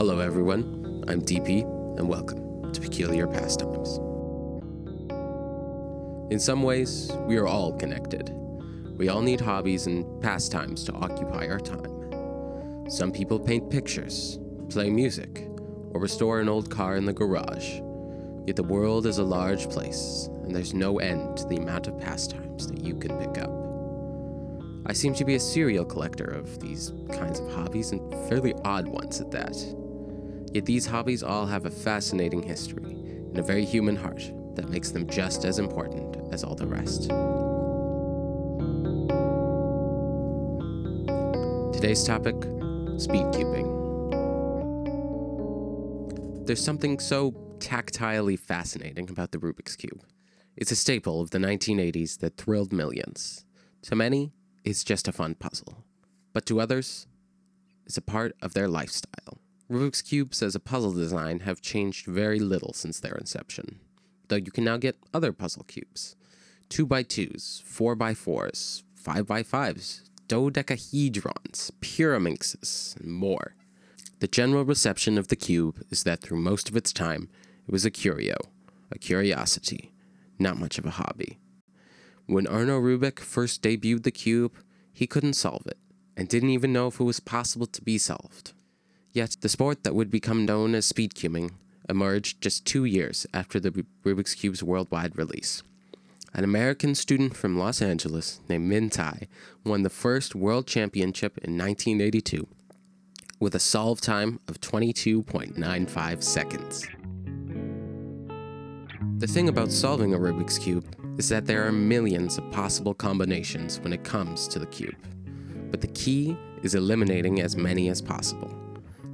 [0.00, 1.04] Hello, everyone.
[1.08, 1.60] I'm DP,
[1.98, 3.98] and welcome to Peculiar Pastimes.
[6.32, 8.30] In some ways, we are all connected.
[8.96, 12.88] We all need hobbies and pastimes to occupy our time.
[12.88, 14.38] Some people paint pictures,
[14.70, 15.46] play music,
[15.90, 17.82] or restore an old car in the garage.
[18.46, 22.00] Yet the world is a large place, and there's no end to the amount of
[22.00, 23.50] pastimes that you can pick up.
[24.86, 28.88] I seem to be a serial collector of these kinds of hobbies, and fairly odd
[28.88, 29.54] ones at that.
[30.52, 34.90] Yet these hobbies all have a fascinating history and a very human heart that makes
[34.90, 37.10] them just as important as all the rest.
[41.72, 42.34] Today's topic
[42.98, 43.78] speed cubing.
[46.46, 50.02] There's something so tactilely fascinating about the Rubik's Cube.
[50.56, 53.46] It's a staple of the 1980s that thrilled millions.
[53.82, 54.32] To many,
[54.64, 55.84] it's just a fun puzzle,
[56.32, 57.06] but to others,
[57.86, 59.38] it's a part of their lifestyle.
[59.70, 63.78] Rubik's Cubes as a puzzle design have changed very little since their inception,
[64.26, 66.16] though you can now get other puzzle cubes
[66.70, 73.54] 2x2s, 4x4s, 5x5s, dodecahedrons, pyraminxes, and more.
[74.18, 77.28] The general reception of the cube is that through most of its time,
[77.66, 78.36] it was a curio,
[78.90, 79.92] a curiosity,
[80.36, 81.38] not much of a hobby.
[82.26, 84.56] When Ernő Rubik first debuted the cube,
[84.92, 85.78] he couldn't solve it,
[86.16, 88.52] and didn't even know if it was possible to be solved.
[89.12, 91.52] Yet, the sport that would become known as speed cubing
[91.88, 95.62] emerged just two years after the Rubik's Cube's worldwide release.
[96.32, 99.26] An American student from Los Angeles named Minh Thai
[99.64, 102.46] won the first world championship in 1982
[103.40, 106.86] with a solve time of 22.95 seconds.
[109.18, 110.86] The thing about solving a Rubik's Cube
[111.18, 114.96] is that there are millions of possible combinations when it comes to the cube,
[115.70, 118.54] but the key is eliminating as many as possible.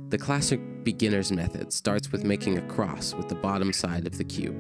[0.09, 4.23] The classic beginner's method starts with making a cross with the bottom side of the
[4.25, 4.57] cube.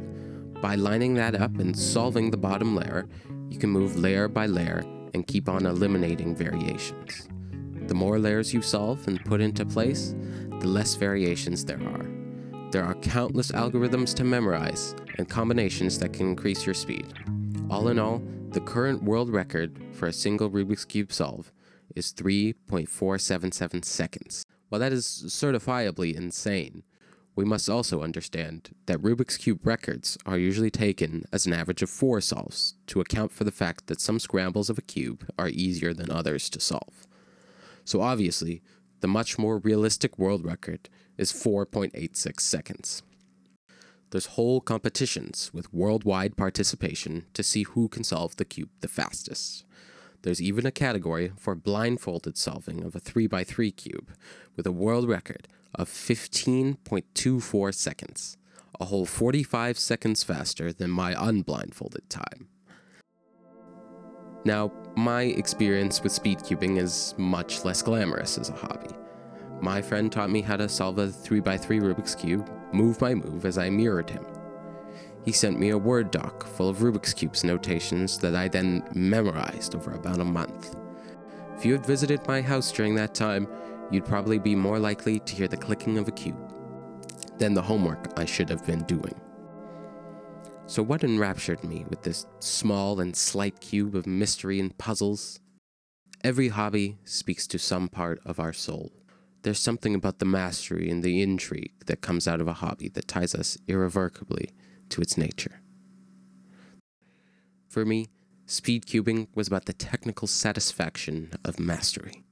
[0.60, 3.06] By lining that up and solving the bottom layer,
[3.48, 4.82] you can move layer by layer
[5.14, 7.28] and keep on eliminating variations.
[7.86, 10.16] The more layers you solve and put into place,
[10.58, 12.06] the less variations there are.
[12.72, 17.06] There are countless algorithms to memorize and combinations that can increase your speed.
[17.70, 18.20] All in all,
[18.50, 21.52] the current world record for a single Rubik's Cube solve
[21.94, 24.44] is 3.477 seconds.
[24.68, 26.82] While that is certifiably insane,
[27.36, 31.90] we must also understand that Rubik's Cube records are usually taken as an average of
[31.90, 35.92] four solves to account for the fact that some scrambles of a cube are easier
[35.92, 37.06] than others to solve.
[37.84, 38.62] So obviously,
[39.00, 40.88] the much more realistic world record
[41.18, 43.02] is 4.86 seconds.
[44.10, 49.64] There's whole competitions with worldwide participation to see who can solve the cube the fastest.
[50.26, 54.10] There's even a category for blindfolded solving of a 3x3 cube,
[54.56, 58.36] with a world record of 15.24 seconds,
[58.80, 62.48] a whole 45 seconds faster than my unblindfolded time.
[64.44, 68.90] Now, my experience with speed cubing is much less glamorous as a hobby.
[69.60, 73.58] My friend taught me how to solve a 3x3 Rubik's Cube move by move as
[73.58, 74.26] I mirrored him.
[75.26, 79.74] He sent me a Word doc full of Rubik's Cube's notations that I then memorized
[79.74, 80.76] over about a month.
[81.56, 83.48] If you had visited my house during that time,
[83.90, 86.54] you'd probably be more likely to hear the clicking of a cube
[87.38, 89.20] than the homework I should have been doing.
[90.66, 95.40] So, what enraptured me with this small and slight cube of mystery and puzzles?
[96.22, 98.92] Every hobby speaks to some part of our soul.
[99.42, 103.08] There's something about the mastery and the intrigue that comes out of a hobby that
[103.08, 104.50] ties us irrevocably
[104.90, 105.60] to its nature.
[107.68, 108.08] For me,
[108.46, 112.24] speed cubing was about the technical satisfaction of mastery.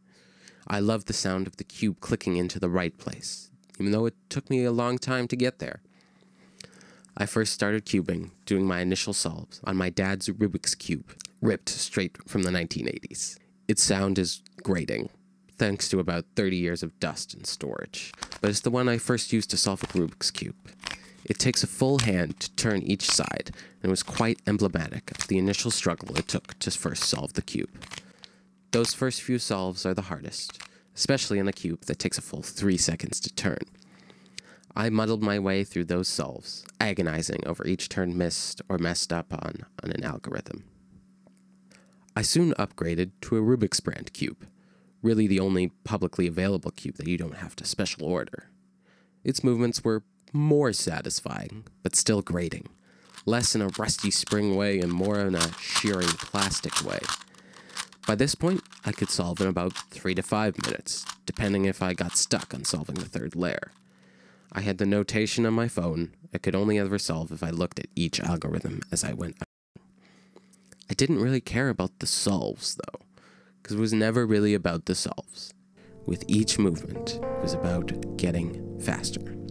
[0.66, 4.14] I loved the sound of the cube clicking into the right place, even though it
[4.30, 5.82] took me a long time to get there.
[7.16, 12.16] I first started cubing, doing my initial solves on my dad's Rubik's Cube, ripped straight
[12.28, 13.38] from the 1980s.
[13.68, 15.10] Its sound is grating,
[15.56, 19.32] thanks to about 30 years of dust and storage, but it's the one I first
[19.32, 20.56] used to solve a Rubik's Cube.
[21.24, 23.50] It takes a full hand to turn each side,
[23.82, 27.70] and was quite emblematic of the initial struggle it took to first solve the cube.
[28.72, 30.60] Those first few solves are the hardest,
[30.94, 33.60] especially in a cube that takes a full three seconds to turn.
[34.76, 39.32] I muddled my way through those solves, agonizing over each turn missed or messed up
[39.32, 40.64] on on an algorithm.
[42.16, 44.46] I soon upgraded to a Rubik's brand cube,
[45.02, 48.50] really the only publicly available cube that you don't have to special order.
[49.22, 50.02] Its movements were
[50.34, 52.68] more satisfying, but still grating,
[53.24, 56.98] less in a rusty spring way and more in a shearing plastic way.
[58.06, 61.94] By this point, I could solve in about three to five minutes, depending if I
[61.94, 63.70] got stuck on solving the third layer.
[64.52, 67.78] I had the notation on my phone I could only ever solve if I looked
[67.78, 69.36] at each algorithm as I went.
[70.90, 73.00] I didn't really care about the solves, though,
[73.62, 75.54] because it was never really about the solves.
[76.06, 79.43] With each movement, it was about getting faster.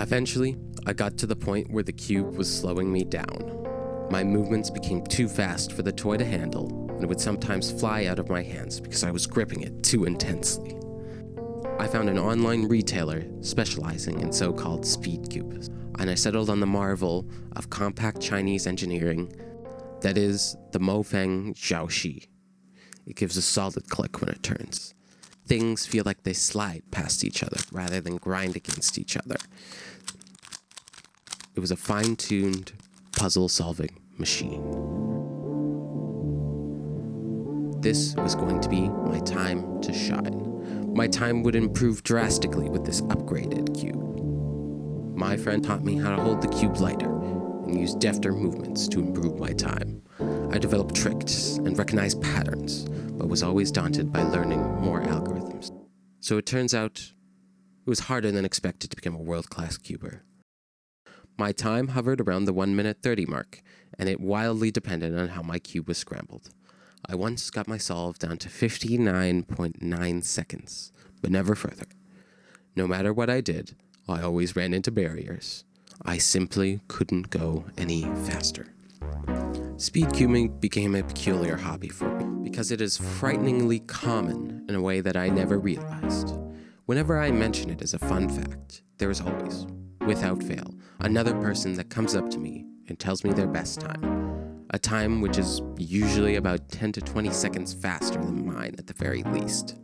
[0.00, 3.66] Eventually, I got to the point where the cube was slowing me down.
[4.10, 8.04] My movements became too fast for the toy to handle, and it would sometimes fly
[8.04, 10.76] out of my hands because I was gripping it too intensely.
[11.78, 16.60] I found an online retailer specializing in so called speed cubes, and I settled on
[16.60, 17.26] the marvel
[17.56, 19.32] of compact Chinese engineering
[20.02, 22.28] that is the MoFang JiaoShi.
[23.06, 24.94] It gives a solid click when it turns.
[25.46, 29.36] Things feel like they slide past each other rather than grind against each other.
[31.54, 32.72] It was a fine tuned
[33.12, 34.62] puzzle solving machine.
[37.80, 40.92] This was going to be my time to shine.
[40.92, 44.02] My time would improve drastically with this upgraded cube.
[45.16, 48.98] My friend taught me how to hold the cube lighter and use defter movements to
[48.98, 50.02] improve my time.
[50.50, 55.70] I developed tricks and recognized patterns, but was always daunted by learning more algorithms.
[56.20, 57.12] So it turns out
[57.86, 60.22] it was harder than expected to become a world class cuber.
[61.38, 63.62] My time hovered around the 1 minute 30 mark,
[63.98, 66.50] and it wildly depended on how my cube was scrambled.
[67.08, 71.86] I once got my solve down to 59.9 seconds, but never further.
[72.74, 73.76] No matter what I did,
[74.08, 75.64] I always ran into barriers.
[76.02, 78.72] I simply couldn't go any faster.
[79.78, 84.80] Speed cubing became a peculiar hobby for me because it is frighteningly common in a
[84.80, 86.34] way that I never realized.
[86.86, 89.66] Whenever I mention it as a fun fact, there is always,
[90.06, 94.64] without fail, another person that comes up to me and tells me their best time.
[94.70, 98.94] A time which is usually about 10 to 20 seconds faster than mine at the
[98.94, 99.78] very least.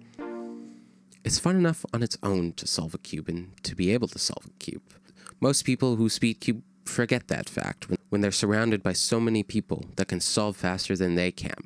[1.23, 4.19] It's fun enough on its own to solve a cube and to be able to
[4.19, 4.95] solve a cube.
[5.39, 9.87] Most people who speed cube forget that fact when they're surrounded by so many people
[9.97, 11.57] that can solve faster than they can.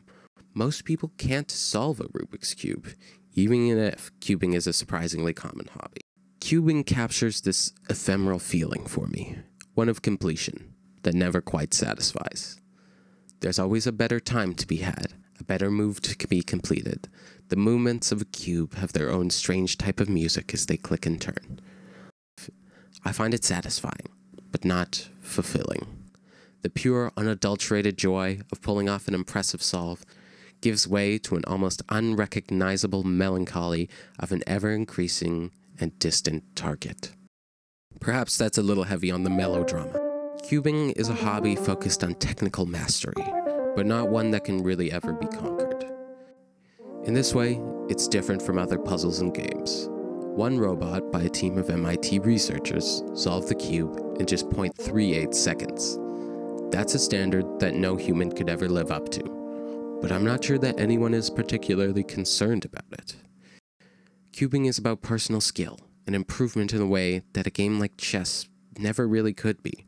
[0.55, 2.87] Most people can't solve a Rubik's Cube,
[3.35, 6.03] even if cubing is a surprisingly common hobby.
[6.41, 9.39] Cubing captures this ephemeral feeling for me,
[9.75, 10.73] one of completion
[11.03, 12.61] that never quite satisfies.
[13.41, 17.09] There's always a better time to be had, a better move to be completed.
[17.49, 21.07] The movements of a cube have their own strange type of music as they click
[21.07, 21.59] and turn.
[23.05, 24.11] I find it satisfying,
[24.53, 26.06] but not fulfilling.
[26.67, 30.05] The pure, unadulterated joy of pulling off an impressive solve
[30.61, 37.13] gives way to an almost unrecognizable melancholy of an ever increasing and distant target.
[38.01, 39.93] Perhaps that's a little heavy on the melodrama.
[40.43, 43.15] Cubing is a hobby focused on technical mastery,
[43.77, 45.85] but not one that can really ever be conquered.
[47.05, 49.87] In this way, it's different from other puzzles and games.
[49.89, 56.01] One robot by a team of MIT researchers solved the cube in just 0.38 seconds.
[56.71, 60.59] That's a standard that no human could ever live up to, but I'm not sure
[60.59, 63.17] that anyone is particularly concerned about it.
[64.33, 68.49] Cubing is about personal skill, an improvement in a way that a game like chess
[68.79, 69.87] never really could be.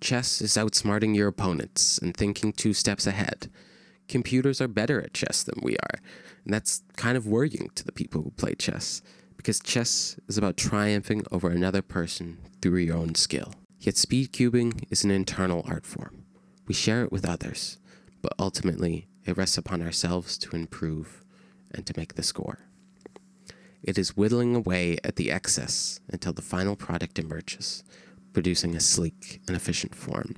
[0.00, 3.50] Chess is outsmarting your opponents and thinking two steps ahead.
[4.06, 5.98] Computers are better at chess than we are,
[6.44, 9.02] and that's kind of worrying to the people who play chess,
[9.36, 13.52] because chess is about triumphing over another person through your own skill.
[13.80, 16.24] Yet speed cubing is an internal art form.
[16.66, 17.78] We share it with others,
[18.22, 21.24] but ultimately it rests upon ourselves to improve
[21.72, 22.60] and to make the score.
[23.82, 27.84] It is whittling away at the excess until the final product emerges,
[28.32, 30.34] producing a sleek and efficient form.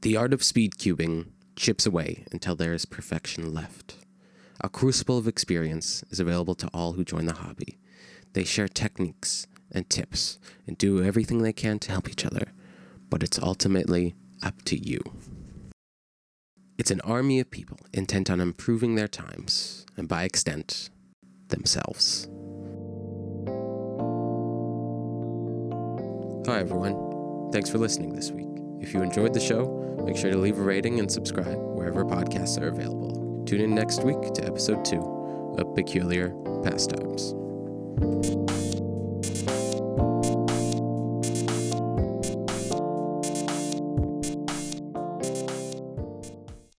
[0.00, 1.26] The art of speed cubing
[1.56, 3.96] chips away until there is perfection left.
[4.60, 7.78] A crucible of experience is available to all who join the hobby.
[8.32, 12.52] They share techniques and tips and do everything they can to help each other,
[13.08, 15.00] but it's ultimately up to you.
[16.78, 20.90] It's an army of people intent on improving their times, and by extent,
[21.48, 22.28] themselves.
[26.46, 27.50] Hi, everyone.
[27.50, 28.46] Thanks for listening this week.
[28.80, 32.60] If you enjoyed the show, make sure to leave a rating and subscribe wherever podcasts
[32.60, 33.42] are available.
[33.46, 35.00] Tune in next week to episode two
[35.58, 36.30] of Peculiar
[36.62, 38.45] Pastimes.